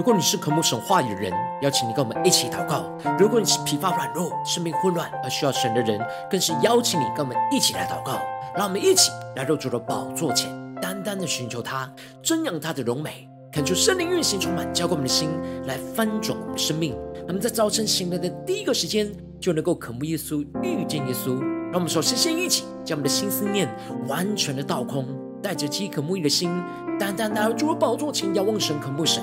[0.00, 1.30] 如果你是渴慕神话语的人，
[1.60, 6.00] 邀请你跟我们一起祷告；如果你是疲乏软弱、生命混乱而需要神的人，
[6.30, 8.18] 更是邀请你跟我们一起来祷告。
[8.56, 10.50] 让我们一起来到主的宝座前，
[10.80, 11.86] 单单的寻求他，
[12.22, 15.28] 瞻仰他的荣美，恳求圣灵运行充满，浇灌我们的心，
[15.66, 16.96] 来翻转我们的生命。
[17.28, 21.38] 那么在早晨醒来的第一个时间，就能够渴慕耶稣、遇见耶稣。
[21.64, 23.68] 让我们首先先一起将我们的心思念
[24.08, 25.06] 完全的倒空，
[25.42, 26.50] 带着饥渴慕义的心，
[26.98, 29.22] 单单来到主的宝座前，仰望神、渴慕神。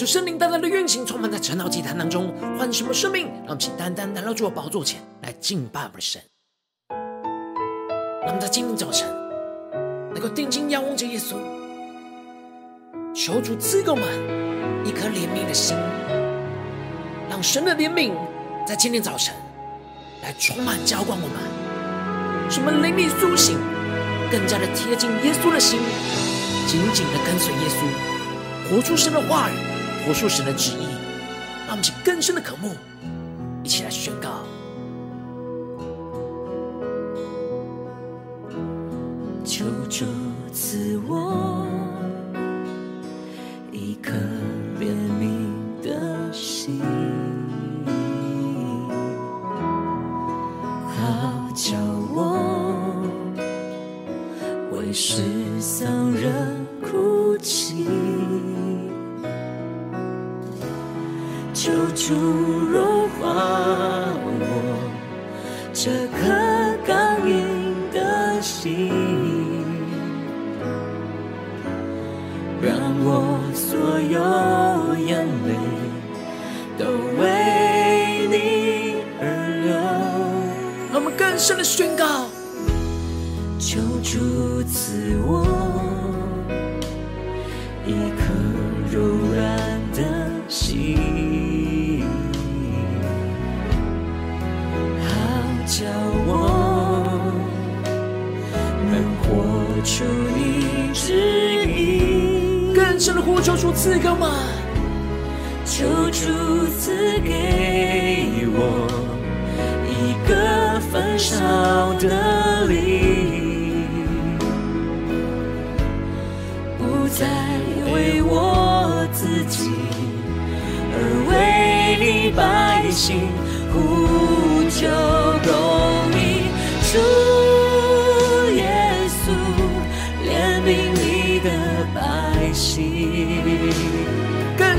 [0.00, 3.26] 求圣灵单单的运行，充满在晨祷祭坛当中，唤什么生命？
[3.26, 6.22] 让我们请单单来到主的宝座前来敬拜我们的神。
[8.22, 9.06] 让我们在今天早晨
[10.14, 11.34] 能够定睛仰望着耶稣，
[13.14, 14.06] 求主赐给我们
[14.86, 15.76] 一颗怜悯的心，
[17.28, 18.14] 让神的怜悯
[18.66, 19.34] 在今天早晨
[20.22, 23.58] 来充满浇灌我们，使我们灵里苏醒，
[24.32, 25.78] 更加的贴近耶稣的心，
[26.66, 29.69] 紧紧的跟随耶稣，活出神的话语。
[30.10, 30.86] 活出神的旨意，
[31.68, 32.74] 让我们起更深的渴慕，
[33.62, 34.42] 一起来宣告。
[39.44, 40.04] 求主
[40.52, 41.49] 赐我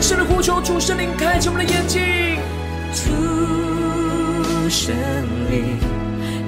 [0.01, 2.01] 更深的呼求，主圣灵开启我们的眼睛，
[2.91, 4.95] 主圣
[5.51, 5.77] 灵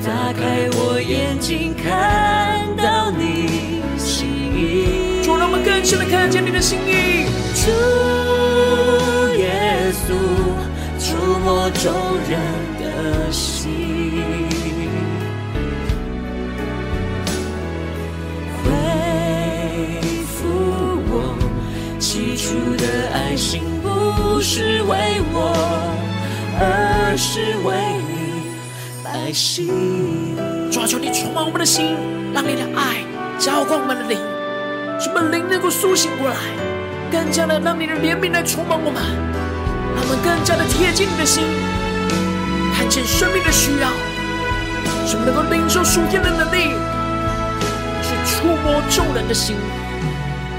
[0.04, 5.22] 打开我眼睛，看到你心意。
[5.24, 7.28] 主让我们更深的看见你的心意。
[7.54, 7.70] 主
[9.38, 10.18] 耶稣，
[10.98, 11.16] 触
[11.46, 11.94] 摸众
[12.28, 12.42] 人
[12.80, 14.43] 的心。
[22.44, 25.56] 主的爱心不是为我，
[26.60, 27.74] 而是为
[28.04, 28.52] 你
[29.02, 30.36] 百姓。
[30.70, 31.96] 主啊，求你充满我们的心，
[32.34, 33.00] 让你的爱
[33.40, 34.20] 浇灌我们的灵，
[35.00, 36.36] 使我们灵能够苏醒过来，
[37.10, 39.02] 更加的让你的怜悯来充满我们，
[39.96, 41.46] 让我们更加的贴近你的心，
[42.76, 43.88] 看见生命的需要，
[45.08, 46.76] 使我们能够领受属天的能力，
[48.04, 49.56] 去触摸众人的心。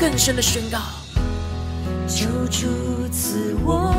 [0.00, 1.03] 更深的宣告。
[2.14, 2.68] 求主
[3.10, 3.92] 赐我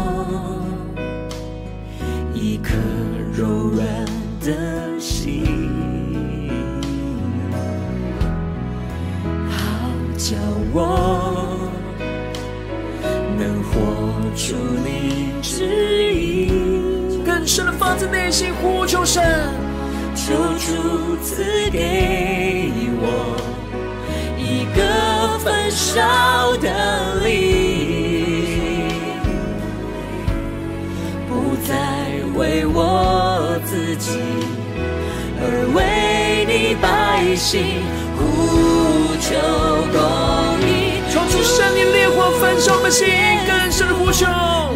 [2.33, 2.71] 一颗
[3.33, 3.85] 柔软
[4.39, 5.69] 的心，
[9.49, 10.37] 好叫
[10.71, 11.59] 我
[13.37, 13.81] 能活
[14.33, 17.21] 出你旨意。
[17.25, 19.21] 更深的发自内心呼求神，
[20.15, 22.71] 求主赐给
[23.01, 23.35] 我
[24.37, 27.64] 一个焚烧的灵。
[38.17, 39.35] 呼求
[39.91, 39.99] 公
[40.61, 41.01] 义。
[41.11, 43.07] 求主圣灵烈火焚烧我们心，
[43.45, 44.25] 更深的呼求。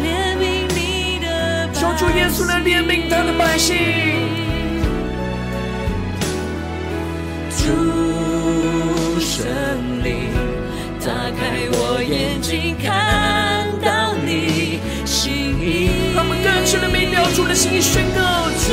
[0.00, 1.80] 怜悯你的百姓。
[1.80, 3.76] 求主耶稣来怜悯他的百姓。
[7.56, 9.46] 主圣
[10.02, 10.30] 灵，
[11.00, 11.40] 打开
[11.72, 15.30] 我眼睛，看到你心
[15.60, 15.90] 意。
[16.16, 18.20] 我们更深的明了主的心意，宣告
[18.66, 18.72] 主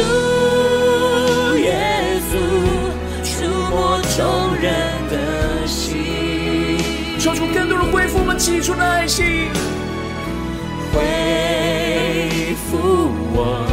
[8.37, 9.49] 起初的爱心，
[10.93, 13.65] 恢复我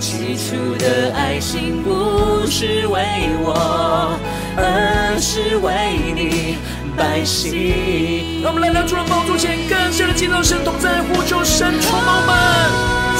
[0.00, 3.00] 起初的爱心，不是为
[3.40, 4.18] 我，
[4.56, 6.58] 而是为你
[6.96, 8.42] 百姓。
[8.42, 12.34] 让我们来到主的宝座前，更深的敬拜神同在，呼求神充满们。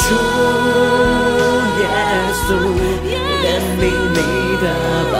[0.03, 0.15] 主
[1.79, 1.87] 耶
[2.49, 2.49] 稣，
[3.45, 4.19] 怜悯你
[4.61, 4.65] 的
[5.13, 5.15] 百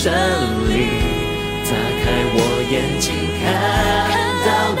[0.00, 0.06] 姓。
[0.06, 0.08] 主圣
[0.68, 0.88] 灵，
[1.66, 1.70] 打
[2.00, 2.36] 开我
[2.70, 3.44] 眼睛，看
[4.46, 4.48] 到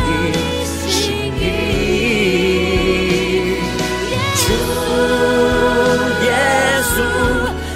[0.88, 0.98] 心
[1.36, 1.38] 意。
[4.36, 4.42] 主
[6.24, 6.28] 耶
[6.88, 6.96] 稣，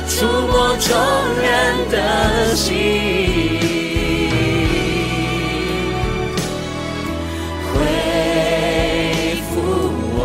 [0.08, 0.14] 触
[0.48, 0.88] 摸众
[1.42, 1.44] 人
[1.90, 1.94] 的
[2.56, 2.62] 心。
[7.74, 7.76] 恢
[9.50, 9.52] 复
[10.16, 10.18] 我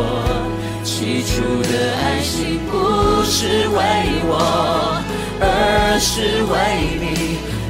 [0.85, 0.87] 起
[1.23, 1.29] 初
[1.69, 2.31] 的爱情，
[2.69, 2.71] 不
[3.25, 3.77] 是为
[4.25, 4.31] 我，
[5.41, 5.43] 而
[5.99, 6.53] 是为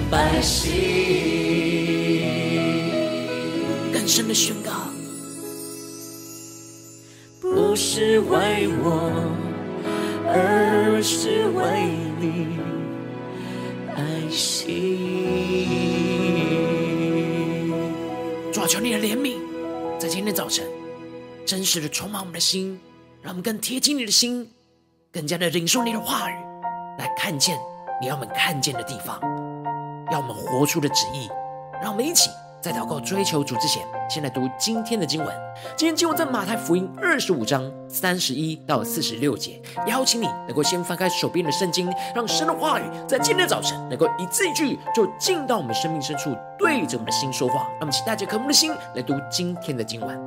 [0.10, 0.72] 百姓。
[3.94, 4.72] 更深的宣告，
[7.40, 9.12] 不是为我，
[10.26, 11.90] 而是为
[12.20, 12.58] 你
[13.96, 14.88] 百姓。
[18.52, 19.38] 主啊，求你的怜悯，
[20.00, 20.66] 在今天早晨
[21.46, 22.80] 真实的充满我们的心，
[23.22, 24.50] 让我们更贴近你的心。
[25.12, 26.34] 更加的领受你的话语，
[27.00, 27.58] 来看见
[28.00, 29.20] 你要我们看见的地方，
[30.12, 31.30] 要我们活出的旨意。
[31.82, 32.30] 让我们一起
[32.62, 35.34] 在祷告追求主之前，先来读今天的经文。
[35.78, 39.62] 今天经文在马太福音二十五章三十一到四十六节。
[39.88, 47.62] 邀请你能够先翻开手边的圣经，让神的话语在今天早晨能够一字一句就进到我们生命深处，对着我们的心说话。
[47.72, 50.20] 让我们请带着渴慕的心来读今天的经文。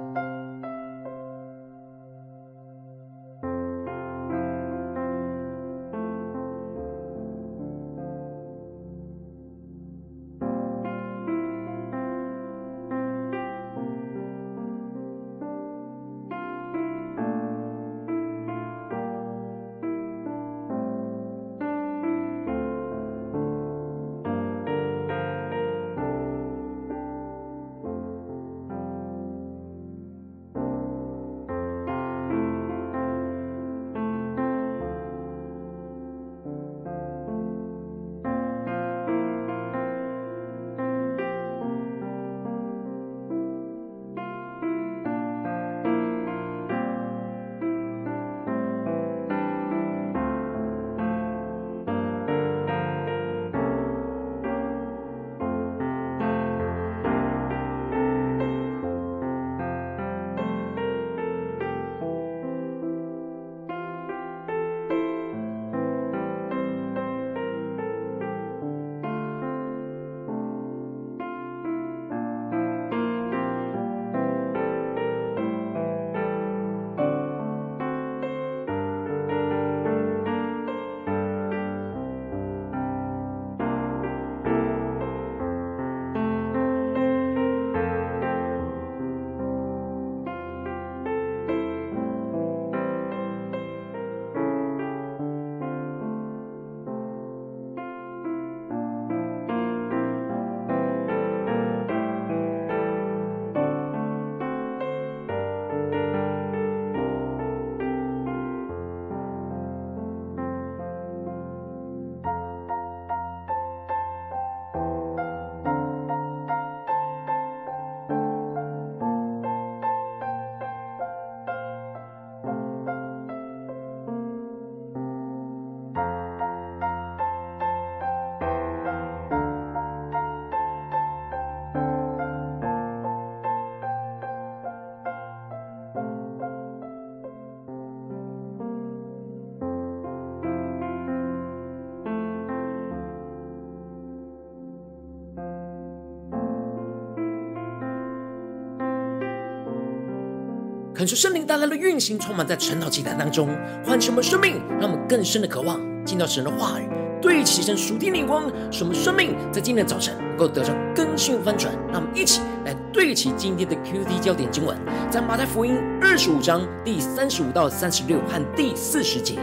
[151.03, 153.49] 恳求圣灵带来的运行，充满在晨祷祭坛当中，
[153.85, 156.89] 唤醒我们生命，让我们更深的渴望进到神的话语，
[157.21, 161.75] 对齐神属天灵光，使我们生命在今天的早晨能够得到更新翻转。
[161.91, 164.79] 让我们一起来对齐今天的 QD 焦点经文，
[165.11, 169.41] 在马太福音二十五章第三十五到三十六和第四十节。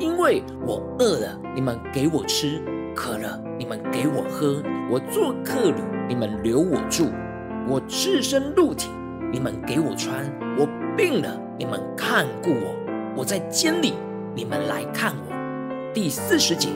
[0.00, 2.60] 因为我饿了，你们给我吃；
[2.96, 4.60] 渴了，你们给我喝；
[4.90, 7.04] 我做客旅，你们留我住；
[7.68, 8.90] 我赤身露体，
[9.32, 10.12] 你们给我穿；
[10.58, 12.74] 我病了，你们看顾我；
[13.14, 13.92] 我在监里，
[14.34, 15.92] 你们来看我。
[15.92, 16.70] 第四十节，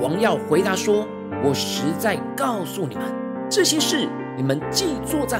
[0.00, 1.06] 王耀回答说
[1.44, 3.04] ：“我实在告诉你们，
[3.50, 5.38] 这些事你们既坐在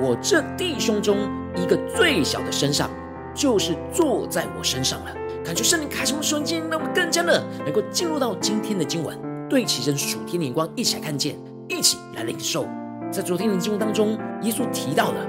[0.00, 1.16] 我这弟兄中
[1.54, 2.90] 一个最小的身上，
[3.32, 5.16] 就是坐在我身上了。”
[5.46, 9.16] 感觉圣灵开什么瞬间，让我们更加的能够进入到今天的经文，
[9.48, 11.36] 对齐神属天的眼光，一起来看见，
[11.68, 12.66] 一起来领受。
[13.12, 15.24] 在昨天的经文当中，耶稣提到了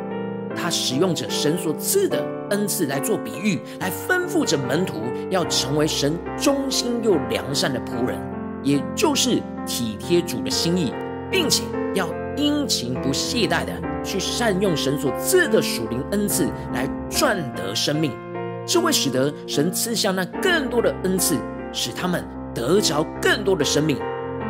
[0.56, 4.96] 他使用着神所赐的恩赐来做比喻，来吩咐着门徒
[5.30, 8.20] 要成为神忠心又良善的仆人，
[8.64, 10.94] 也就是体贴主的心意，
[11.32, 11.64] 并且
[11.94, 13.74] 要殷勤不懈怠的
[14.04, 18.12] 去善用神所赐的属灵恩赐来赚得生命。
[18.66, 21.38] 这会使得神赐下那更多的恩赐，
[21.72, 22.24] 使他们
[22.54, 23.98] 得着更多的生命。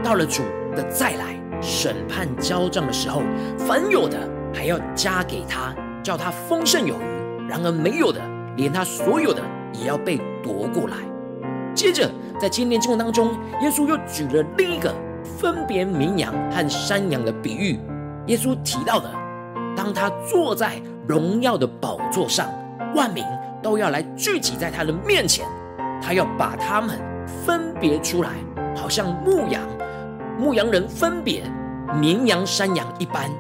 [0.04, 0.44] 到了主
[0.76, 3.22] 的再来审判交账的时候，
[3.58, 4.18] 凡有的
[4.54, 5.74] 还要加给他，
[6.04, 7.17] 叫他丰盛有余；
[7.48, 8.22] 然而没有的，
[8.56, 9.42] 连他所有的
[9.74, 10.98] 也要被夺过来。
[11.74, 13.30] 接着，在今天经文当中，
[13.62, 17.80] 耶稣又举了另一个分别绵羊和山羊的比喻。
[18.28, 19.10] 耶稣提到的，
[19.76, 22.50] 当他坐在荣耀的宝座上，
[22.96, 23.24] 万民。
[23.60, 25.44] 都要来聚集在他的面前，
[26.00, 27.00] 他要把他们
[27.44, 28.30] 分别出来，
[28.76, 29.62] 好像牧羊
[30.38, 31.44] 牧羊人分别
[32.00, 33.32] 绵羊山羊一般。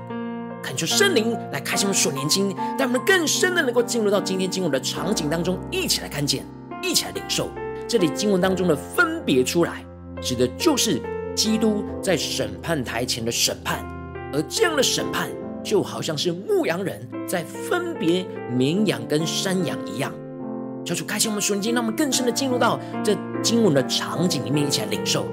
[0.68, 6.46] 恳求圣灵来开启我们属灵经，让我们更深的能够进入到今天经文的场景当中，一起来看见，
[6.84, 7.50] 一起来领受。
[7.88, 9.86] 这里经文当中的分别出来，
[10.22, 11.02] 指的就是
[11.34, 13.80] 基督在审判台前的审判，
[14.34, 15.30] 而这样的审判。
[15.64, 20.14] 就好像是牧羊人在分别绵羊跟山羊一样，
[20.86, 25.26] 求主开启我们瞬间，让我们更深的进入到这经文的场景里面，一起来领受。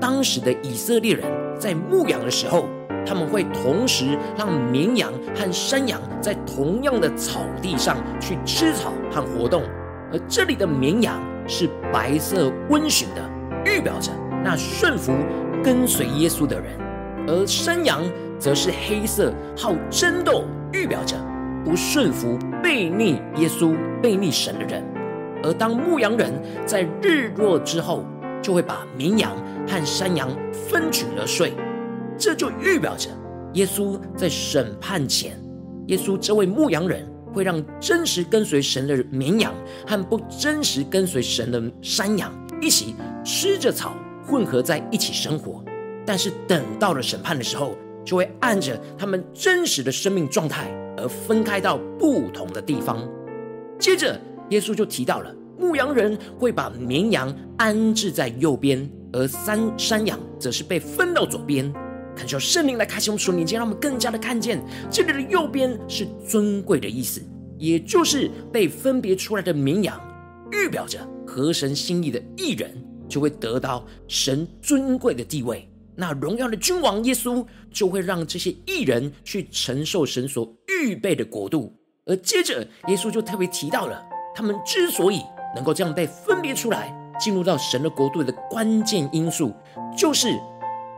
[0.00, 1.24] 当时的以色列人
[1.58, 2.66] 在牧羊的时候，
[3.06, 9.62] 他们会同时让绵羊和山羊在同样的草地上去吃草和活动，
[10.12, 13.22] 而这里的绵羊是白色温驯的，
[13.64, 14.10] 预表着
[14.42, 15.14] 那顺服
[15.62, 16.66] 跟随耶稣的人，
[17.28, 18.02] 而山羊。
[18.38, 21.16] 则是黑色，好争斗，预表着
[21.64, 24.84] 不顺服、悖逆耶稣、悖逆神的人。
[25.42, 26.30] 而当牧羊人
[26.66, 28.04] 在日落之后，
[28.42, 29.32] 就会把绵羊
[29.66, 31.54] 和山羊分取而睡。
[32.18, 33.10] 这就预表着
[33.54, 35.38] 耶稣在审判前，
[35.86, 39.54] 耶稣这位牧羊人会让真实跟随神的绵羊
[39.86, 42.94] 和不真实跟随神的山羊一起
[43.24, 43.94] 吃着草，
[44.26, 45.64] 混合在一起生活。
[46.04, 53.06] 但是等到了审判的时候，就会按着他们真实的生命状态而分开到不同的地方。
[53.78, 54.18] 接着，
[54.50, 61.72] 耶稣就提到了牧羊人会把绵羊安置在右边，而山山羊则是被分到左边。
[62.16, 67.22] 恳求圣灵来开启我们属灵眼睛，让我们更加的看见这里的右边是尊贵的意思，
[67.58, 70.00] 也就是被分别出来的绵羊，
[70.50, 75.70] 预表着合神心意的义人就会得到神尊贵的地位。
[75.94, 81.74] 那荣耀的君王耶稣就会让这些义人去承受神所预备的国度，
[82.06, 84.02] 而接着耶稣就特别提到了
[84.34, 85.22] 他们之所以
[85.54, 89.54] 能够这样被分别出来，进入到神的国度的关键因素，
[89.96, 90.38] 就是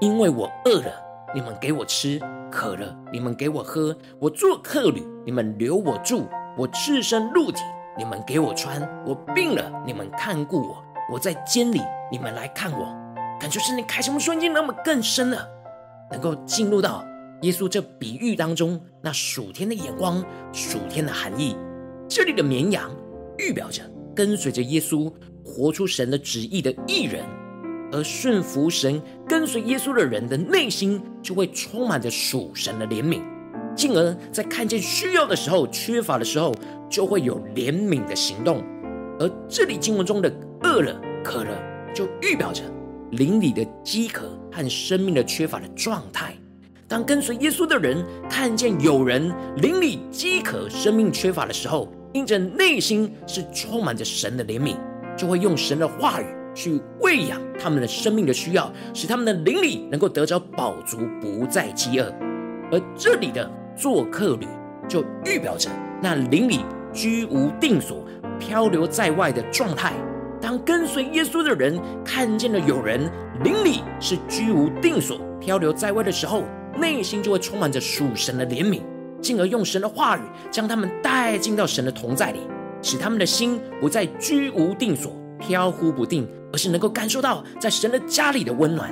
[0.01, 0.93] 因为我饿了，
[1.35, 2.18] 你们给我吃；
[2.50, 7.61] 渴了，你们给我喝；我做客旅，你们留我住；我赤身露体，
[7.99, 10.76] 你们给我穿；我病了，你们看顾我；
[11.12, 12.97] 我在监里，你们来看我。
[13.38, 15.47] 感觉圣灵开什么瞬间，那么更深了，
[16.11, 17.04] 能够进入到
[17.42, 21.56] 耶稣这比喻当中，那属天的眼光、属天的含义。
[22.08, 22.90] 这里的绵羊
[23.37, 23.82] 预表着
[24.16, 25.12] 跟随着耶稣、
[25.44, 27.23] 活出神的旨意的义人，
[27.92, 33.23] 而顺服神、跟随耶稣的人的内心就会充满着属神的怜悯，
[33.75, 36.54] 进而在看见需要的时候、缺乏的时候，
[36.90, 38.62] 就会有怜悯的行动。
[39.18, 41.50] 而这里经文中的饿了、渴了，
[41.95, 42.62] 就预表着。
[43.12, 46.35] 灵里的饥渴和生命的缺乏的状态，
[46.87, 54.76] 当跟随耶稣的人看见有人灵里饥渴、生命缺乏的时候，因着内心是充满着神的怜悯，
[55.16, 56.26] 就会用神的话语
[56.59, 62.12] 去喂养他们的生命的需要，使他们的灵里能够得着饱足，不再饥饿。
[62.73, 64.49] 而这里的做客旅，
[64.88, 65.71] 就预表着
[66.03, 68.05] 那灵里居无定所、
[68.41, 69.93] 漂流在外的状态。
[70.41, 73.09] 当跟随耶稣的人看见了有人
[73.45, 76.43] 灵里是居无定所、漂流在外的时候，
[76.77, 78.81] 内心就会充满着属神的怜悯，
[79.23, 82.41] 进而用神的话语将他们带进到神的同在里，
[82.83, 88.90] 使他们的心不再居无定所、飘忽不定，而是能够感受到在神的家里的温暖。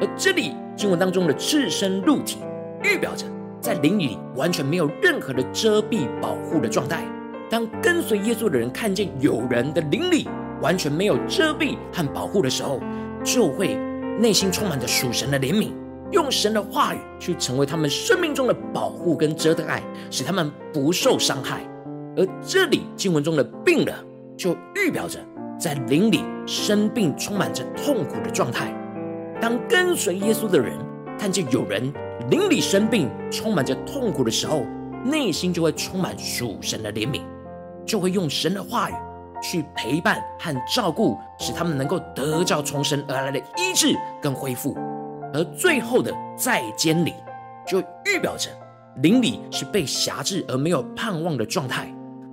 [0.00, 2.38] 而这里经文当中的赤身露体，
[2.84, 3.26] 预表着
[3.60, 7.04] 在灵里完全没有任何的遮蔽保护的状态。
[7.50, 10.28] 当跟随耶稣的人看见有人的灵里
[10.60, 12.78] 完全没有遮蔽和保护的时候，
[13.24, 13.74] 就会
[14.18, 15.70] 内心充满着属神的怜悯，
[16.12, 21.62] 用神的话语去成为他们生命中的保护跟遮盖，使他们不受伤害。
[22.16, 23.94] 而这里经文中的病了，
[24.36, 25.18] 就预表着
[25.58, 28.72] 在灵里生病、充满着痛苦的状态。
[29.40, 30.72] 当跟随耶稣的人
[31.18, 31.92] 看见有人
[32.30, 34.64] 灵里生病、充满着痛苦的时候，
[35.04, 37.22] 内心就会充满属神的怜悯，
[37.84, 38.94] 就会用神的话语。
[39.40, 44.76] 去陪伴和照顾，使他们能够得着从神而来的医治跟恢复。
[45.32, 47.14] 而最后的在监里，
[47.64, 48.50] 就预表着
[48.96, 51.88] 灵里是被辖制而没有盼望的状态。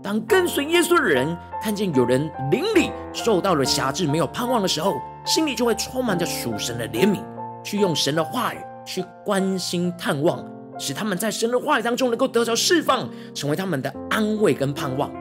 [0.05, 7.23] 当跟随耶稣的人看见有人灵里受到了辖制、没有盼望的时候，心里就会充满着属神的怜悯，
[7.63, 10.45] 去用神的话语去关心探望，
[10.77, 15.11] 使他们在神的话语当中能够得着释放，成为他们的安慰跟盼望。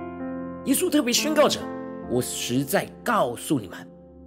[0.66, 1.58] 耶稣特别宣告着。
[2.10, 3.78] 我实在告诉你们，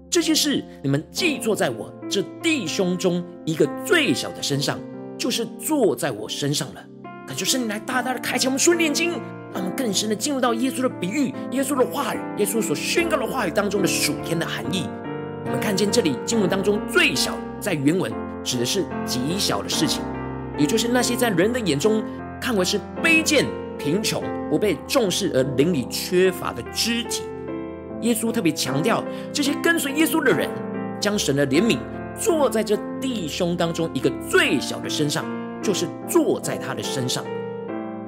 [0.09, 4.79] 这些事你们既做在我这弟兄中一个最小的身上，
[5.19, 6.83] 就是做在我身上了。
[7.27, 9.21] 感谢圣灵来大大的开启我们属灵眼睛，
[9.57, 14.87] 让我们更深的进入到耶稣的比喻、耶稣的话语、耶稣所宣告的话语当中的属天的含义。
[15.45, 20.03] 我们看见这里经文当中最小，在原文指的是极小的事情，
[20.59, 22.03] 也就是那些在人的眼中
[22.39, 23.47] 看为是卑贱、
[23.79, 27.23] 贫穷、不被重视而灵里缺乏的肢体。
[28.01, 30.47] 耶稣特别强调，这些跟随耶稣的人，
[30.99, 31.79] 将神的怜悯
[32.15, 35.25] 坐在这弟兄当中一个最小的身上，
[35.63, 37.25] 就是坐在他的身上。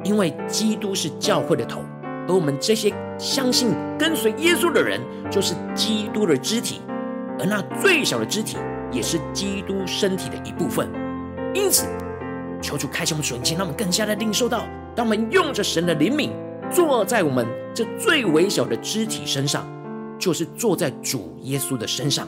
[0.04, 1.82] 因为基督是教会的头，
[2.28, 6.82] 而我们这些相信跟随耶稣的人，就是基督的肢体，
[7.40, 8.58] 而那最小的肢体，
[8.92, 10.90] 也是基督身体的一部分。
[11.54, 11.86] 因此，
[12.62, 16.30] 求主开启我们属灵眼睛，让我们更加的领受到，当我们用着神的怜悯，
[16.72, 19.68] 坐在我们这最微小的肢体身上。
[20.20, 22.28] 就是坐在主耶稣的身上，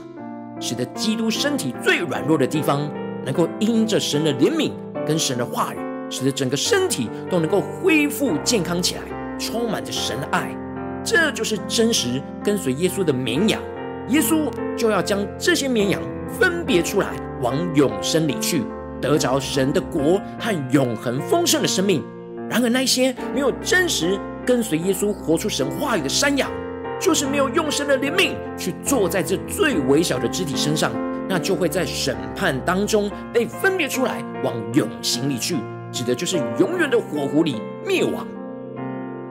[0.61, 2.89] 使得基督身体最软弱的地方，
[3.25, 4.71] 能够因着神的怜悯
[5.05, 5.77] 跟神的话语，
[6.11, 9.01] 使得整个身体都能够恢复健康起来，
[9.39, 10.55] 充满着神的爱。
[11.03, 13.59] 这就是真实跟随耶稣的绵羊。
[14.09, 17.07] 耶稣就要将这些绵羊分别出来，
[17.41, 18.63] 往永生里去，
[18.99, 22.03] 得着神的国和永恒丰盛的生命。
[22.49, 26.51] 然而那些没有真实跟随耶稣、活出神话语的山羊，
[26.99, 30.91] 就是没有用神的怜悯去坐在这最微小的肢体身上，
[31.29, 35.55] 那就会在审判当中被分别出来，往永刑里去，
[35.91, 38.25] 指的就是永远的火湖里灭亡。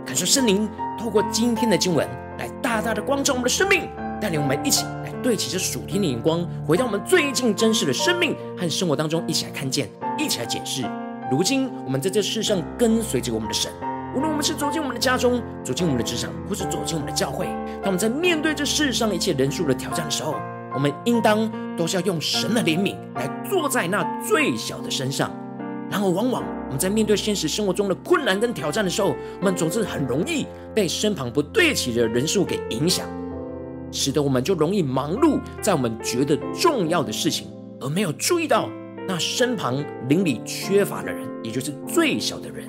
[0.05, 0.69] 感谢圣灵
[0.99, 3.89] 透过今天的经文来大大的光照我们的生命，
[4.21, 10.83] 带领我们一起来对齐这属天的眼光，回到我们最近真实的生命和生活当中，一起来看见，一起来解释。
[11.31, 13.71] 如今我们在这世上跟随着我们的神。
[14.13, 17.47] 无论我们是走进我们的家中，走进我们的职场，或是走进我们的教会，
[17.81, 20.35] 当我们在面对这世上一切人数的挑战的时候，
[20.75, 25.31] 我们应当都是要用神的怜悯来坐在那最小的身上。
[25.91, 33.07] 然而，往往我们在面对现实生活中的困难跟挑战的时候，我们总是很容易被身旁不对齐的人数给影响，
[33.91, 37.49] 使得我们就容易忙碌在我们觉得重要的事情，
[37.81, 38.69] 而没有注意到
[39.09, 42.65] 那身旁邻里缺乏的人，也就是最小的人。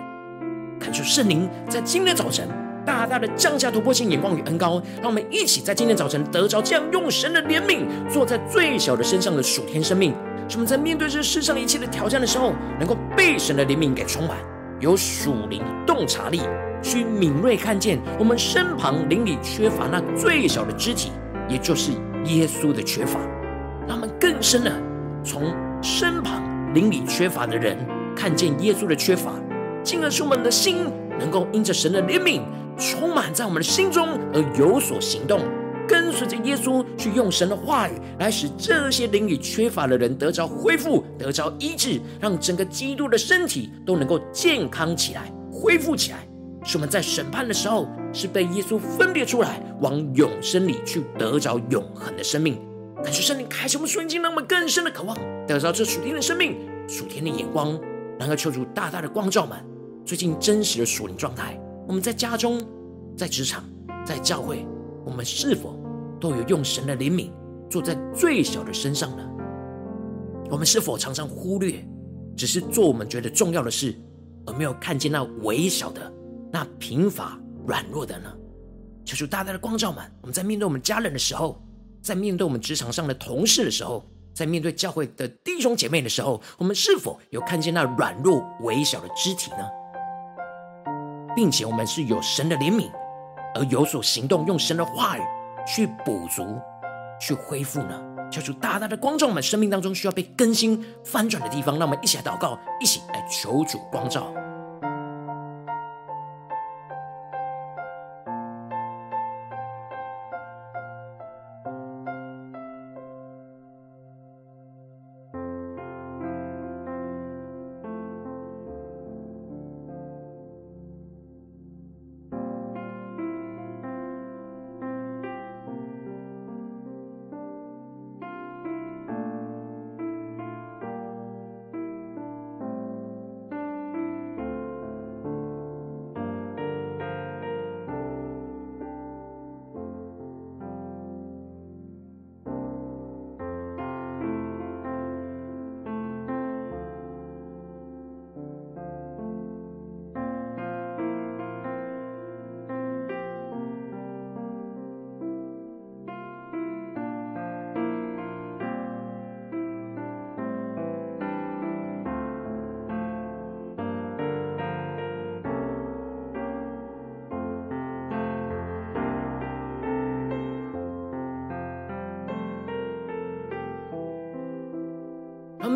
[0.79, 2.49] 恳求圣灵在今天早晨
[2.84, 10.12] 大大的降下突破性眼光与恩膏，让我们一起在今天早晨得着这样用神的怜悯坐在最小的身上的属天生命，
[10.52, 14.36] 使我们在面对这世上一切的挑战的时候，能够被神的怜悯给充满，
[14.82, 16.42] 有属灵洞察力，
[16.84, 21.14] 去敏锐看见我们身旁灵里缺乏那最小的肢体，
[21.48, 21.94] 也就是
[22.26, 23.18] 耶稣的缺乏，
[23.88, 24.74] 让我们更深的
[25.24, 27.78] 从身旁灵里缺乏的人
[28.14, 29.32] 看见耶稣的缺乏。
[29.82, 30.86] 进而使我们的心
[31.18, 32.42] 能够因着神的怜悯
[32.78, 35.40] 充满在我们的心中，而有所行动，
[35.91, 46.25] 跟随着耶稣去用神的话语来使这些灵里缺乏的人得着恢复、得着医治，让整个基督的身体都能够健康起来、恢复起来。
[46.63, 52.58] 使我们在审判的时候是被耶稣分别出来，往永生里去得着永恒的生命。
[53.04, 56.56] 感谢圣灵开启我们属灵经，让我们更深的渴望得着这属天的生命、
[56.88, 57.77] 属天的眼光，
[58.17, 59.58] 然后求主大大的光照们。
[60.06, 62.62] 最近真实的属灵状态，我们在家中
[63.17, 63.63] 在职场、
[64.06, 64.65] 在教会，
[65.04, 65.81] 我们是否
[66.21, 67.31] 都有用神的怜悯
[67.69, 69.27] 做在最小的身上呢？
[70.49, 71.84] 我们是否常常忽略，
[72.38, 73.99] 只是做我们觉得重要的事，
[74.45, 76.13] 而没有看见那微小的、
[76.51, 78.31] 那贫乏软弱的呢？
[79.03, 81.60] 求主大大的光照们，我们在面对我们家人的时候，
[82.01, 89.67] 在面对我们职场上的同事的时候，在面对教会的弟兄姐妹的时候，我们是否有看见那软弱微小的肢体呢？
[91.36, 92.91] 并且我们是有神的怜悯，
[93.55, 95.21] 而有所行动，用神的话语
[95.65, 96.60] 去补足、
[97.19, 98.02] 去恢复呢？
[98.32, 104.34] 求主大大的光照我们生命当中需要被更新翻转的地方，让我们一起来祷告，一起来求主光照。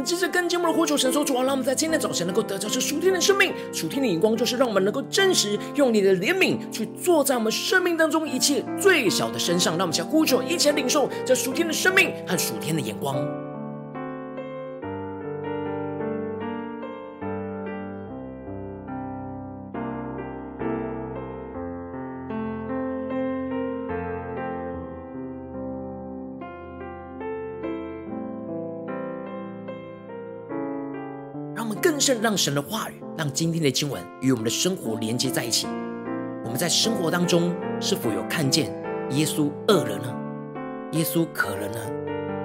[0.06, 9.74] 接着跟节目的呼求神说，主啊，让我们在今天早晨能够得着这属天的生命，属天的眼光，就是让我们能够真实用你的怜悯去坐在我们生命当中一切最小的身上。
[9.78, 13.45] 让我们先呼求，一起领受这属天的生命和属天的眼光。
[32.06, 35.66] 正让神的话语，让今天的经文与我们的生活连接在一起。
[36.44, 38.72] 我们在生活当中是否有看见
[39.10, 40.16] 耶稣饿了呢？
[40.92, 41.80] 耶稣渴了呢？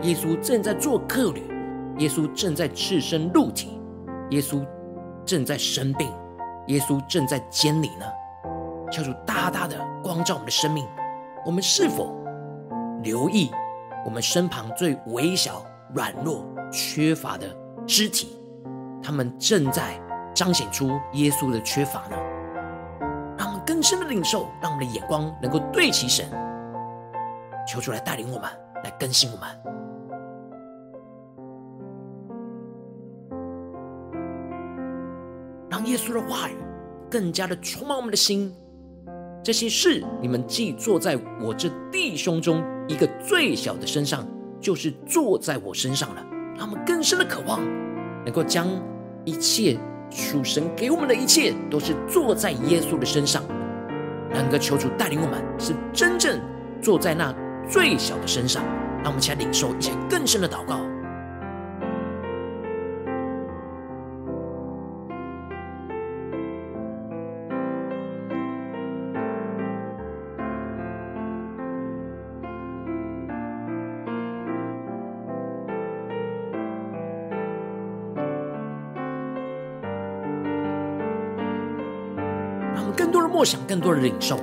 [0.01, 1.43] 耶稣正在做客旅，
[1.99, 3.79] 耶稣正在赤身露体，
[4.31, 4.67] 耶稣
[5.27, 6.11] 正在生病，
[6.69, 8.07] 耶稣正在监里呢？
[8.91, 10.87] 求主大大的光照我们的生命。
[11.45, 12.17] 我们是否
[13.03, 13.51] 留意
[14.07, 15.63] 我们身旁最微小、
[15.95, 17.55] 软弱、缺乏的
[17.87, 18.40] 肢体？
[19.03, 20.01] 他们正在
[20.35, 22.17] 彰显出耶稣的缺乏呢，
[23.37, 26.27] 让我们更深的领受，让我们的眼光能够对齐神，
[27.67, 28.49] 求主来带领我们，
[28.85, 29.49] 来更新我们，
[35.69, 36.57] 让耶稣的话语
[37.11, 38.55] 更加的充满我们的心。
[39.43, 44.27] 这些事你们既做在我这弟兄中一个最小的身上，
[44.61, 46.25] 就是做在我身上了。
[46.57, 47.61] 让我们更深的渴望。
[48.25, 48.69] 能够将
[49.25, 49.77] 一切
[50.11, 53.43] 属神给我们的一切，都是坐在耶稣的身上。
[54.33, 56.41] 能够求主带领我们，是真正
[56.81, 57.35] 坐在那
[57.69, 58.63] 最小的身上。
[59.03, 60.79] 让我们一起来领受一些更深的祷告。
[83.41, 84.37] 默想更多的领受，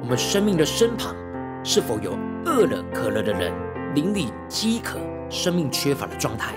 [0.00, 1.14] 我们生命的身旁
[1.62, 3.52] 是否有饿了渴了的人，
[3.94, 4.98] 灵里饥渴、
[5.30, 6.56] 生命缺乏的状态？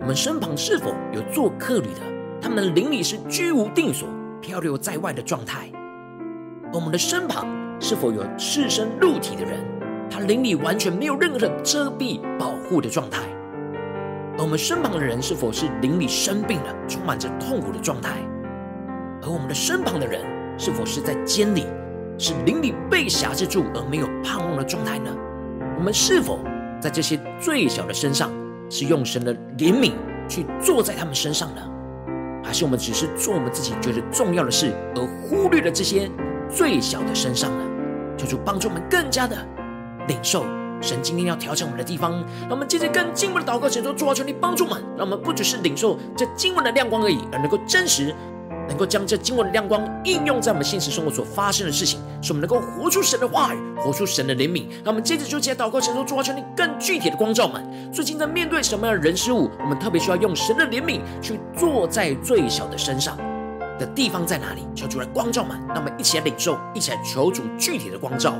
[0.00, 2.00] 我们身旁是否有做客旅的，
[2.42, 4.08] 他们的灵里是居无定所、
[4.40, 5.70] 漂流在外的状态？
[6.72, 7.46] 我们的身旁
[7.80, 9.64] 是否有赤身露体的人，
[10.10, 13.22] 他灵里完全没有任何的遮蔽、保护的状态？
[14.36, 18.18] 而我们身旁的人是否是灵里生病了、充满着痛苦的状态？
[19.22, 20.20] 而我们的身旁的人，
[20.58, 21.66] 是否是在监里，
[22.18, 25.10] 是灵里被辖制住而没有盼望的状态呢？
[25.76, 26.38] 我们是否
[26.80, 28.30] 在这些最小的身上，
[28.70, 29.92] 是用神的怜悯
[30.28, 31.62] 去做在他们身上呢？
[32.42, 36.10] 还是我们只是做我们自己觉得重要的事，而忽略了这些
[36.48, 37.64] 最小的身上呢？
[38.16, 39.36] 求主帮助我们更加的
[40.08, 40.46] 领受
[40.80, 42.12] 神今天要调整我们的地方。
[42.42, 48.14] 让我们接着更进步的祷告，求主啊，求你帮助我们，让我们不只是领受这经文的亮光而已，而能够真实。
[48.68, 54.66] 能够将这经文的亮光应用在我们现实生活所发生的事情，使我们能够活出神的话语，活出神的怜悯。
[54.84, 57.62] 那我们接着就起来祷告，神说主啊，求你更具体的光照们。
[57.92, 63.16] 最近在面对什么样的人事物，我们特别需要用神的怜悯去坐在最小的身上
[63.78, 64.62] 的地方在哪里？
[64.74, 68.34] 求主来光照们，让我们一起来领受，一起来求主具体的光照。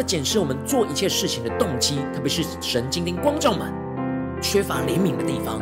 [0.00, 3.70] 的检视我们做一切事情的动机，特别是神今天光照们
[4.40, 5.60] 缺乏怜悯的地方，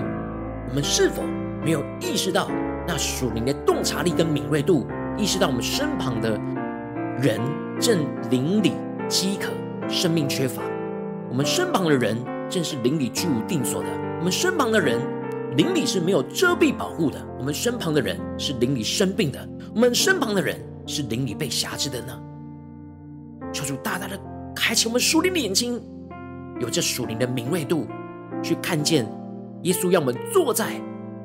[0.69, 1.25] 我们是否
[1.65, 2.49] 没有意识到
[2.87, 4.87] 那属灵的洞察力跟敏锐度？
[5.17, 6.39] 意识到我们身旁的
[7.19, 7.41] 人
[7.81, 8.75] 正灵里
[9.09, 9.51] 饥渴，
[9.89, 10.63] 生命缺乏；
[11.29, 12.17] 我们身旁的人
[12.49, 13.89] 正是灵里居无定所的；
[14.21, 15.01] 我们身旁的人
[15.57, 19.41] 邻里是没有遮蔽保护的；我们身旁的人是邻里生病的；
[19.75, 22.17] 我们身旁的人是邻里被辖制的呢？
[23.59, 24.17] 求主大大的
[24.55, 25.83] 开启我们属灵的眼睛，
[26.61, 27.89] 有着属灵的敏锐度，
[28.41, 29.05] 去看见
[29.65, 30.81] 耶稣要我们坐在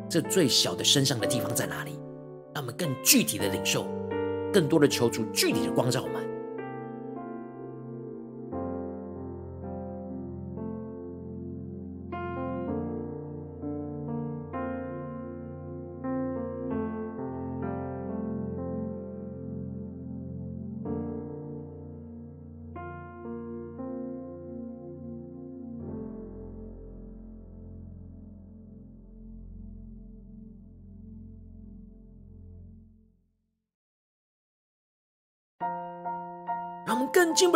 [0.10, 1.92] 这最小的身上的地方在哪里，
[2.56, 3.86] 让我们更具体的领受，
[4.52, 6.33] 更多的求主具体的光照我们。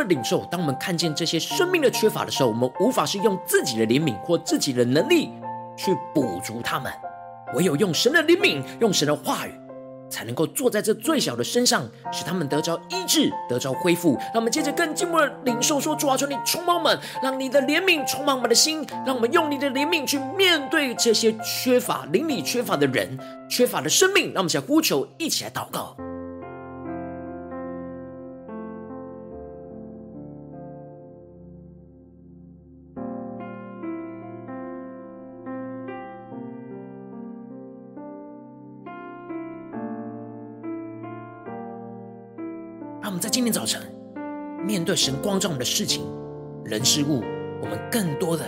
[0.08, 5.30] 领受，当我们看见这些生命的缺乏的时候，我们无法是用自己的怜悯或自己的能力
[5.78, 6.92] 去补足他们，
[7.54, 9.52] 唯有用神的怜悯，用神的话语，
[10.10, 14.16] 才能够坐在这最小的身上，使他们得着医治，得着恢复。
[14.34, 23.18] 让我们接着更进一步的领受，说：主啊，求你充满我们，让你的怜悯充满我们的心，让我们用你的怜悯去面对这些缺乏灵里缺乏的人，
[23.50, 24.34] 缺乏的生命。
[24.34, 25.96] 让我们想呼求，一起来祷告。
[43.38, 43.80] 今天早晨
[44.66, 46.02] 面对神光照我们的事情、
[46.66, 47.22] 人事物，
[47.62, 48.44] 我们更多的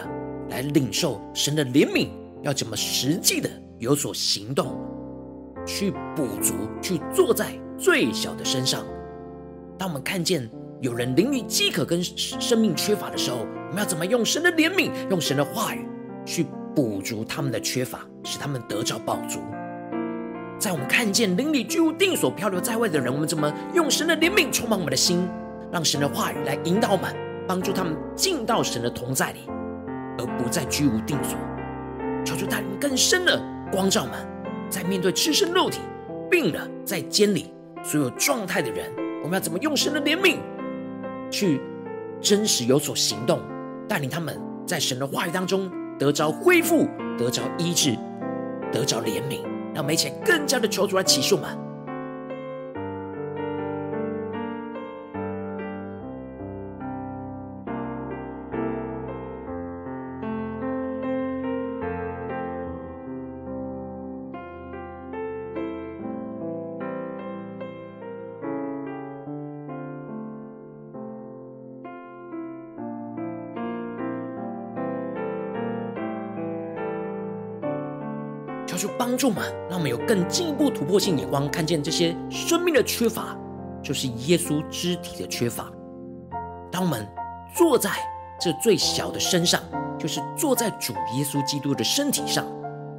[0.50, 2.08] 来领受神的怜悯，
[2.42, 3.48] 要怎么实际的
[3.78, 4.76] 有所行动，
[5.64, 8.84] 去补足，去做在最小的身上。
[9.78, 10.50] 当我们看见
[10.82, 15.86] 有人灵里饥渴跟生命缺乏的时候，我们要怎么用神的怜悯，用神的话语
[16.26, 19.40] 去补足他们的缺乏，使他们得着饱足。
[20.60, 25.26] 在我们看见灵里居无定所、漂流在外的人，我们怎么用神的怜悯充满我们的心，
[25.72, 27.16] 让神的话语来引导我们，
[27.48, 29.40] 帮助他们进到神的同在里，
[30.18, 31.38] 而不再居无定所。
[32.26, 33.42] 求主带领更深的
[33.72, 34.14] 光照们，
[34.70, 35.80] 在面对赤身肉体、
[36.30, 38.92] 病了在监里所有状态的人，
[39.24, 40.40] 我们要怎么用神的怜悯
[41.32, 41.62] 去
[42.20, 43.40] 真实有所行动，
[43.88, 46.86] 带领他们在神的话语当中得着恢复、
[47.18, 47.96] 得着医治、
[48.74, 49.49] 得着怜悯。
[49.74, 51.69] 让我们一起更加的求主来启示我们。
[78.80, 83.38] 去帮助们，让我们有更进一步突破性眼光，看见这些生命的缺乏，
[83.84, 85.70] 就是耶稣肢体的缺乏。
[86.72, 87.06] 当我们
[87.54, 87.90] 坐在
[88.40, 89.62] 这最小的身上，
[90.00, 92.46] 就是坐在主耶稣基督的身体上，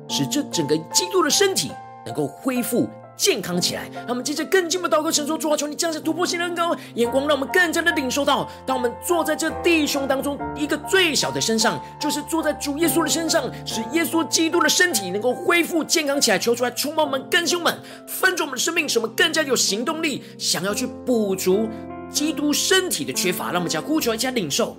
[0.06, 1.72] 使这整个基督的身体
[2.04, 2.86] 能够恢复。
[3.20, 16.38] 健康起来，让我们接着更进一步祷告，神说：主啊，求你降下突破性的恩膏眼光，让我们更加的领受到，当我们坐在这弟兄当中一个最小的身上，就是坐在主耶稣的身上，使耶稣基督的身体能够恢复健康起来。
[16.38, 21.68] 求出来，充满我们，更新我们，分足我们的生命，使我们更加有行动力，想要去补足
[22.10, 23.52] 基督身体的缺乏。
[23.52, 24.74] 让我们将呼求一下领受。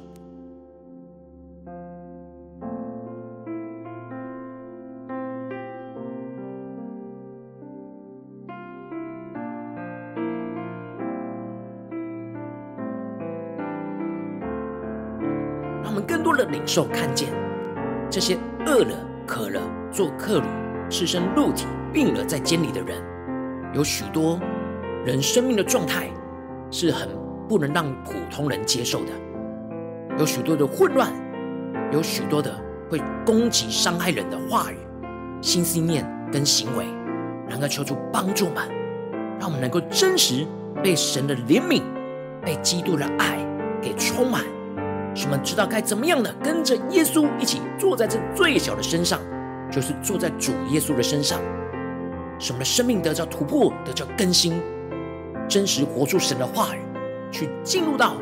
[16.43, 17.29] 的领受看见
[18.09, 18.95] 这些饿了、
[19.27, 20.45] 渴了、做客旅、
[20.89, 23.01] 赤身露体、病了在监里的人，
[23.73, 24.39] 有许多
[25.05, 26.09] 人生命的状态
[26.71, 27.07] 是很
[27.47, 29.11] 不能让普通人接受的，
[30.17, 31.11] 有许多的混乱，
[31.91, 32.51] 有许多的
[32.89, 34.77] 会攻击、伤害人的话语、
[35.41, 36.85] 心思念跟行为，
[37.47, 38.67] 然而求主帮助们，
[39.39, 40.45] 让我们能够真实
[40.83, 41.83] 被神的怜悯、
[42.43, 43.37] 被基督的爱
[43.81, 44.43] 给充满。
[45.13, 49.19] 使我们知道该怎么样的跟着耶稣一起坐在这最小的身上，
[49.71, 51.39] 就是坐在主耶稣的身上，
[52.39, 54.61] 使我们的生命得到突破，得到更新，
[55.47, 56.79] 真实活出神的话语，
[57.31, 58.15] 去进入到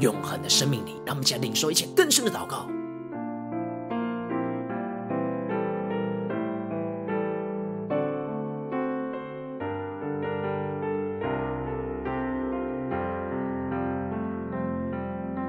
[0.00, 1.00] 永恒的生命里。
[1.04, 2.66] 让我们一起来领受一切更深的祷告。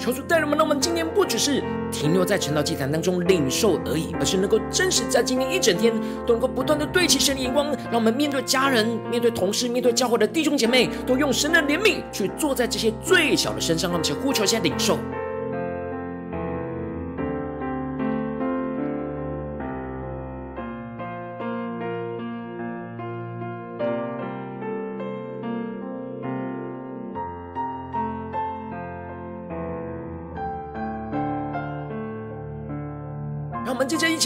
[0.08, 5.94] 求主带领我们，让我们今天不只是停留在成道祭坛当中领受而已，而是能够真实在今天一整天
[6.26, 14.98] 都能够不断的对齐神的眼光，让我们面对家人、面对同事、面对教会的弟兄姐妹，都用神的怜悯去坐在这些最小的身上，让我们去呼求一下领受。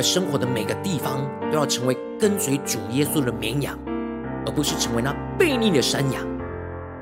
[0.00, 3.78] 们生活的每个地方都要成为跟随主耶稣的绵羊，
[4.46, 6.26] 而不是成为那悖逆的山羊。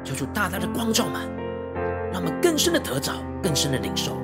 [0.02, 1.22] 求主大大的光照们，
[2.10, 4.16] 让我们更深的得着，更深的领受。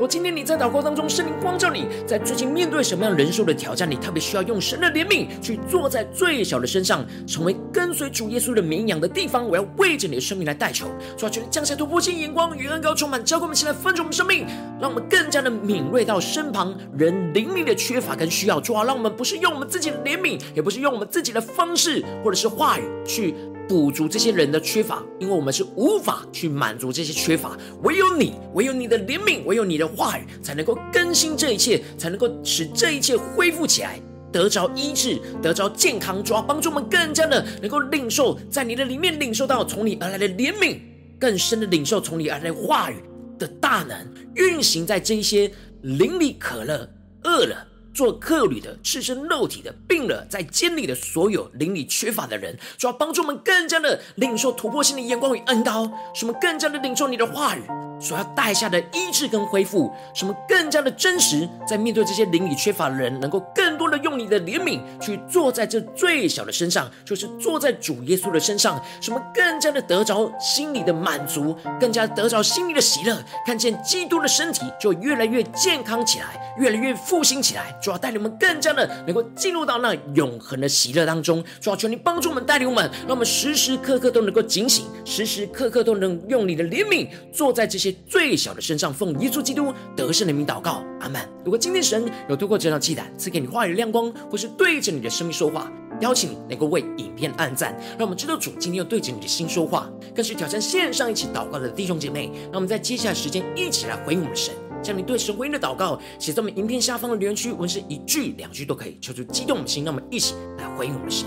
[0.00, 9.44] 我今天你在祷告当中，圣灵光照你，在最近面对什么样人数的挑战，你特别需要用神的怜悯去坐在最小的身上，成为跟随主耶稣的绵羊的地方。
[9.44, 14.46] 我要为着你的生命来代求，主啊，求你降下突破性眼光与恩膏充满，浇灌我们起来分盛我们生命，
[14.80, 18.60] 让我们更加的敏锐到身旁人灵里的缺乏跟需要。
[18.60, 23.34] 主啊，让我们不是用我们自己的怜悯，也不是用我们自己的方式或者是话语去。
[23.68, 34.00] 补足这些人的缺乏，因为我们是无法去满足这些缺乏，唯有你，唯有你的怜悯，唯有你的话语，才能够更新这一切，才能够使这一切恢复起来，
[34.32, 40.78] 得着医治，得着健康，主要帮助我们更加的能够领受，在你的里面领受到从你而来的怜悯，
[41.18, 42.94] 更深的领受从你而来的话语
[43.38, 43.96] 的大能，
[44.34, 45.50] 运行在这一些
[45.82, 46.90] 邻里渴了、
[47.24, 47.66] 饿了。
[47.94, 57.62] 做客旅的、赤身肉体的、病了在监里的所有邻里缺乏的人，主要帮助我们更加的领受突破性的眼光与恩膏，使我们更加的领受你的话语
[58.00, 77.76] 所要带下的医治跟恢复，什么更加的真实，在面对这些灵里缺乏的人，能够更多的用你的怜悯去坐在这最小的身上，就是坐在主耶稣的身上，什么更加的得着心里的满足，更加得着心里的喜乐，看见基督的身体就越来越健康起来，越来越复兴起来。
[77.82, 81.42] 主要带领我们更加的能够进入到那永恒的喜乐当中。
[81.60, 88.92] 主要求你帮助我们，带领我们，让我们时时刻刻都能够警醒，时时刻刻都能用你的怜悯坐在这些最小的身上。
[88.92, 91.20] 奉耶稣基督得胜的名祷告，阿门。
[91.44, 95.70] 如果今天神有透过这场祭坛赐给你话语亮光，或是对着你的生命说话，
[96.00, 102.30] 邀请你能够为影片按赞，让我们知道主今天又对着你的心说话，更是挑战线上一起祷告的弟兄姐妹。
[102.44, 104.54] 让我们在接下来时间一起来回应我们的神。
[104.82, 111.26] 将你对神回应的祷告写在我们影片下方的留言区，无论是一句两句都可以，求主激动的心，让我们一起来回应我们的神。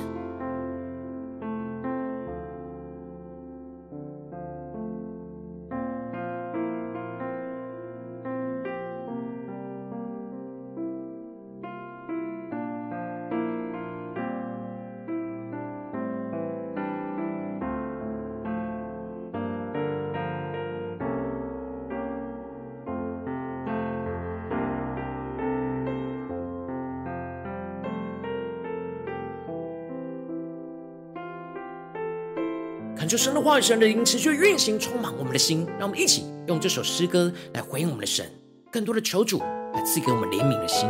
[33.21, 35.63] 神的话语、神的灵持续运行，充满我们的心。
[35.77, 38.25] 让我们一起用这首诗歌来回应我们的神，
[38.71, 39.37] 更多的求主
[39.75, 40.89] 来赐给我们怜悯的心。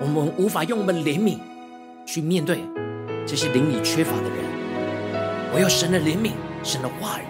[0.00, 1.38] 我们无法用我们怜悯
[2.06, 2.60] 去面对
[3.26, 4.38] 这些灵里缺乏的人，
[5.54, 6.30] 唯有神的怜悯、
[6.64, 7.24] 神的话语，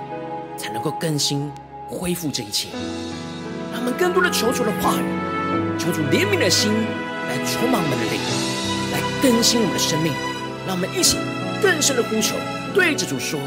[0.57, 1.51] 才能够更新、
[1.89, 2.69] 恢复这一切。
[3.73, 8.21] 让我们更多的求主的话语，求主怜悯的心来充满我们的灵，
[8.93, 10.13] 来更新我们的生命。
[10.65, 11.17] 让我们一起
[11.61, 12.35] 更深的呼求，
[12.77, 13.41] 对着主说，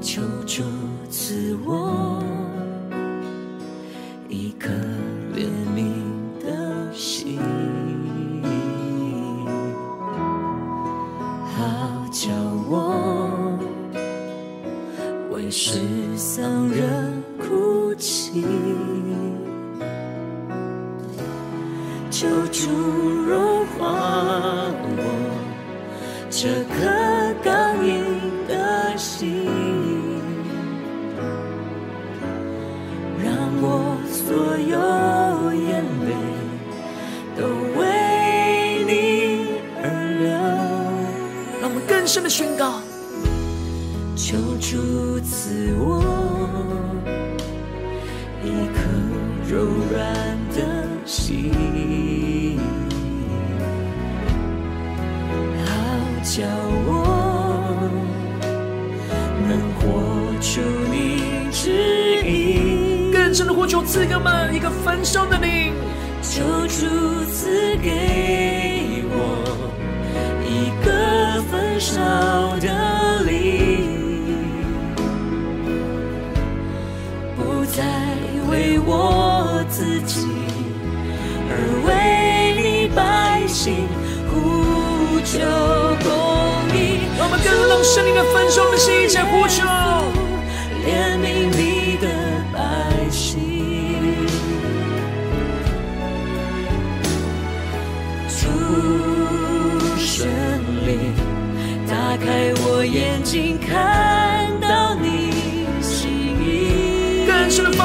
[0.00, 0.62] 求助
[1.10, 2.22] 赐我
[4.28, 4.70] 一颗
[5.34, 5.90] 怜悯
[6.40, 7.40] 的心，
[11.56, 12.30] 好叫
[12.70, 13.58] 我
[15.32, 15.80] 为失
[16.16, 18.77] 丧人哭泣。
[22.20, 22.26] 主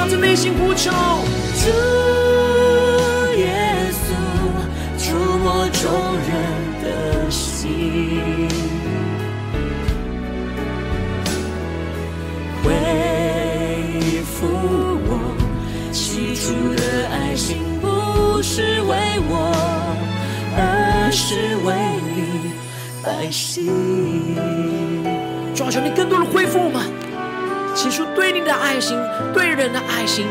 [0.03, 1.69] 向自内心呼求，主
[3.37, 4.11] 耶稣，
[4.97, 5.89] 触摸众
[6.27, 6.29] 人
[6.83, 8.49] 的心，
[12.61, 12.69] 恢
[14.25, 14.45] 复
[15.07, 15.09] 我
[15.93, 18.97] 起初的爱心，不是为
[19.29, 19.55] 我，
[20.57, 21.73] 而是为
[22.13, 22.51] 你
[23.01, 23.71] 百姓。
[25.55, 27.02] 抓求你更多的恢复我们。
[27.83, 28.97] 起初对你的爱心，
[29.33, 30.25] 对人的爱心。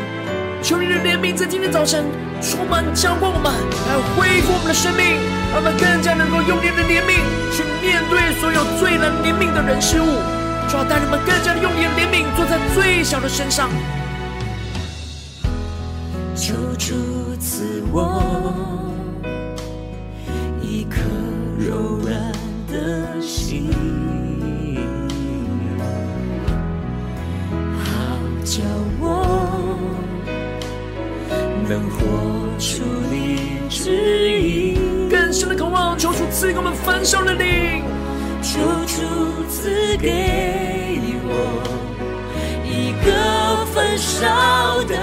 [0.63, 2.03] 求你的怜悯在今天早晨
[2.41, 3.53] 充满浇灌我们，
[3.85, 5.05] 来恢复我们的生命，
[5.53, 7.21] 让我们更加能够用你的怜悯
[7.53, 10.17] 去面对所有最难怜悯的人事物。
[10.67, 13.69] 主啊，带你们更加的用你的怜悯坐在最小的身上。
[16.35, 16.95] 求主
[17.39, 18.92] 赐我
[36.43, 37.85] 赐给我们焚烧的灵，
[38.41, 39.01] 求主
[39.47, 41.63] 赐给我
[42.65, 44.93] 一个焚烧的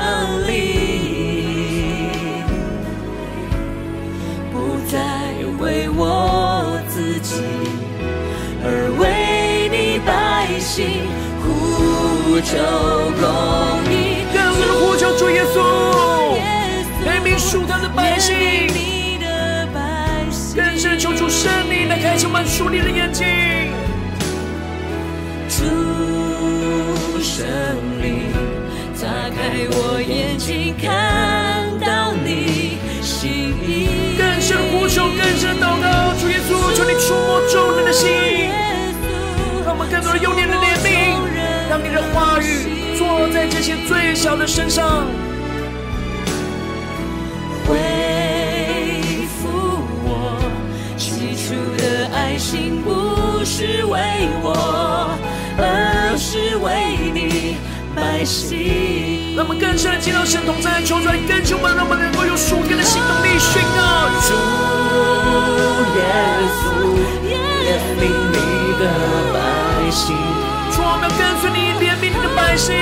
[0.46, 2.12] 灵，
[4.52, 4.98] 不再
[5.58, 7.40] 为我自己。
[8.62, 11.08] 而为你百姓
[11.40, 12.52] 呼求
[13.18, 13.24] 公
[13.90, 15.56] 义，更是呼求主耶稣，
[17.08, 18.36] 怜悯属他的百姓，
[21.00, 23.24] 求主圣灵来开启我们属灵的眼睛，
[25.48, 25.64] 主
[27.22, 27.42] 圣
[28.02, 28.28] 灵
[29.00, 33.30] 打开我眼睛，看到你心
[33.64, 33.88] 意，
[34.18, 38.50] 更是呼求，更是祷告，主耶稣，求你触摸众人的心。
[39.64, 41.16] 让我们更多的用你的怜悯，
[41.70, 45.06] 让你的话语坐在这些最小的身上，
[52.50, 55.16] 心，不是为我，
[55.56, 56.66] 而是为
[57.14, 57.54] 你
[57.94, 59.36] 百姓。
[59.36, 64.34] 让我们更深的进入神同在，求主来更新我们，让我们能够有属天的行动力，宣告主
[65.94, 66.02] 耶
[66.58, 66.74] 稣，
[67.22, 68.34] 怜悯你
[68.82, 68.84] 的
[69.30, 69.38] 百
[69.94, 70.10] 姓。
[70.74, 72.74] 主，我们跟随你怜悯你的百姓。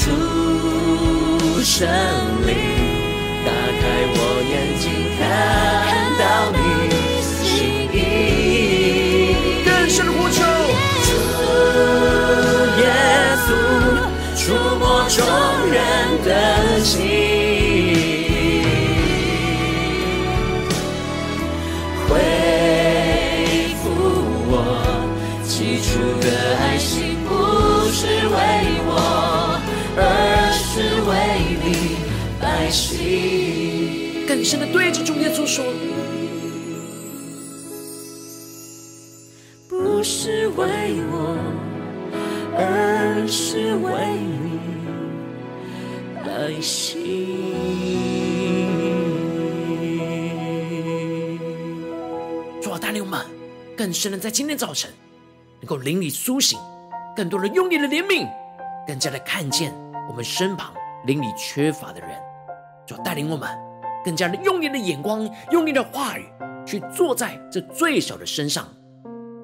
[0.00, 1.84] 主圣
[2.46, 2.56] 灵，
[3.44, 3.52] 更
[34.48, 35.62] 深的对着主耶稣说：
[39.68, 41.36] 不是为我，
[42.56, 43.92] 而是为
[44.40, 44.58] 你
[46.26, 47.44] 爱心。
[52.62, 53.20] 主啊，带领我们
[53.76, 54.90] 更深的在今天早晨，
[55.60, 56.58] 能够灵里苏醒，
[57.14, 58.26] 更多人用你的怜悯，
[58.86, 59.74] 更加的看见
[60.08, 60.72] 我们身旁
[61.04, 62.18] 灵里缺乏的人。
[62.86, 63.46] 主啊，带领我们
[64.04, 66.24] 更加的用你的眼光，用你的话语
[66.66, 68.66] 去坐在这最小的身上，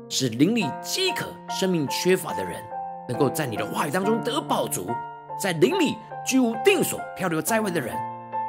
[0.08, 2.62] 使灵里饥渴、生命缺乏的人，
[3.08, 4.84] 能够在你的话语当中得饱足；
[5.40, 5.96] 在灵里
[6.26, 7.94] 居无定所、漂流在外的人，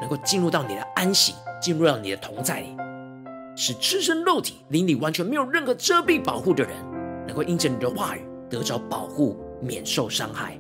[0.01, 2.75] 能够进入到你的安息，进入到你的同在里，
[3.55, 6.71] 使赤身肉体、灵里完全没有任何遮蔽保护的人，
[7.27, 8.25] 能够因着你的话语。
[8.47, 10.55] 得着保护，免受伤害，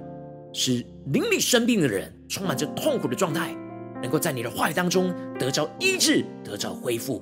[0.51, 0.83] 使
[1.13, 3.55] 灵里生病的人充满着痛苦的状态，
[4.01, 7.21] 能够在你的话语当中得着医治，得着恢复；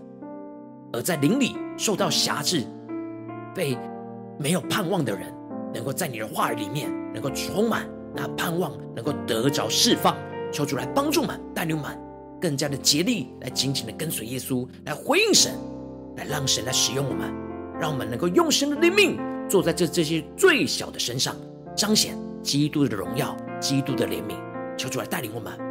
[0.91, 2.63] 而在灵里受到辖制、
[3.53, 3.77] 被
[4.39, 5.33] 没有盼望的人，
[5.73, 10.15] 能够在你的话语里面能够充满那盼望，能够得着释放。
[10.51, 11.97] 求主来帮助们，带领们
[12.39, 15.51] 更加的竭力来紧紧的跟随耶稣，来回应神，
[16.17, 17.33] 来让神来使用我们，
[17.79, 19.17] 让我们能够用神的灵命。
[19.49, 21.35] 坐在这这些最小的身上，
[21.75, 24.35] 彰显基督的荣耀，基督的怜悯，
[24.77, 25.62] 求主来带领我们。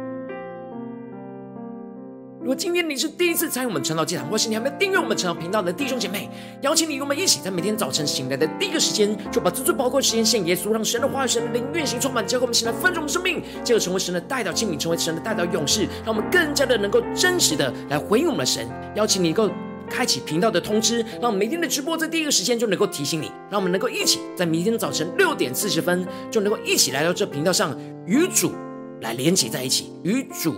[2.43, 6.29] 如果今天你是第一次参与我们晨祷祭坛，或是你还没有订阅我们晨祷频道的弟兄姐妹，
[6.59, 18.67] 邀请你与我们一起，在每天早晨醒来的第一个时间，就把这最宝贵的时间献耶稣，让神的话语、神的灵运行充满，教给我们醒来丰盛的生命，进而成为神的代祷器皿，成为神的代祷勇士，让我们更加的能够真实的来回应我们的神。
[18.95, 19.49] 邀请你能够。
[19.89, 27.77] 开启频道的通知，让我们每天的直播在第一个时间就能够提醒你，让我们能够一起在明天早晨六点四十分就能够一起来到这频道上，
[28.07, 28.53] 与主
[29.01, 30.55] 来连接在一起，与主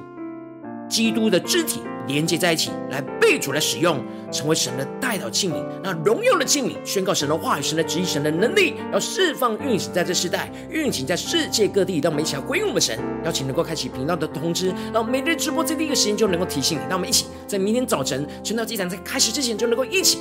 [0.87, 11.99] 基督的肢体连接在一起，来被主来使用，成为神的代祷器皿，那荣耀的器皿，宣告神的话语、神的旨意、神的能力，要释放运行在这世代，运行在世界各地。
[11.99, 16.83] 让我们一起来归应我们神，邀请能够开启频道的通知，让每日直播在第一个时间就能够提醒你。
[16.89, 20.19] 让我们一起在明天早晨晨祷祭坛在开始之前，就能够一起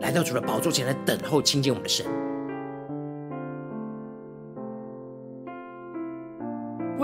[0.00, 2.04] 来到主的宝座前来等候亲近我们的神。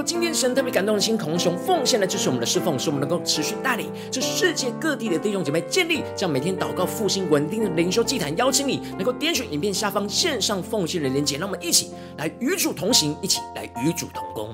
[0.08, 8.34] 今天神特别感动的心，孔熊奉献来支持我们的侍奉，使我们能够持续带领这世界各地的弟兄姐妹建立将每天祷告复兴稳定的灵修祭坛。
[8.38, 14.48] 邀请你能够点选影片下方线上奉献的连接，让我们一起来与主同行，一起来与主同工。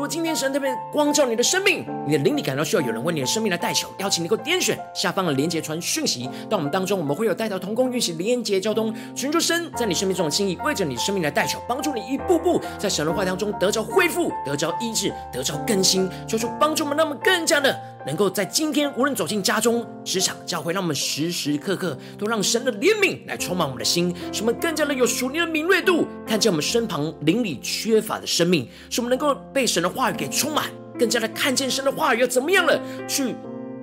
[0.00, 30.66] 如果今天神特别光照你的生命，你的灵里感到需要有人为你的生命来代求，邀请你能够点选下方的连结传讯息到我们当中，我们会有代祷同工运行连结交通，寻求神在你生命中的心意，为着你生命来代求，帮助你一步步在神的话当中得着恢复，得着医治，得着更新，求主帮助我们，让我们更加的能够在今天无论走进家中、职场、教会，让我们时时刻刻都让神的怜悯来充满我们的心，使我们更加的有属灵的敏锐度，看见我们身旁灵里缺乏的生命，使我们能够被神的话语给充满，
[30.98, 33.34] 更加的看见神的话语要怎么样了去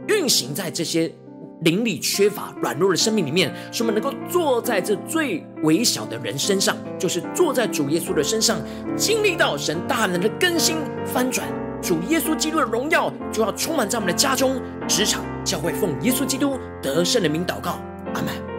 [0.08, 1.12] 运行在这些
[1.62, 8.60] 灵里缺乏、软弱的生命里面，使我们能够坐在这最微小的人身上，就是坐在主耶稣的身上，
[8.96, 11.48] 经历到神大能的更新翻转，
[11.82, 17.80] 主耶稣基督的荣耀就要充满在我们的家中、职场、教会，奉耶稣基督得胜的名祷告，
[18.14, 18.57] 阿门。